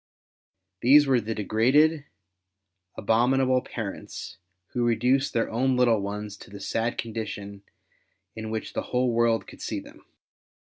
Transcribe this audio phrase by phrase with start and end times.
[0.81, 2.05] These were the degraded,
[2.97, 4.39] abominable parents
[4.73, 7.61] Avho reduced their own little ones to the sad condition
[8.35, 10.03] in which the Avhole world could see them.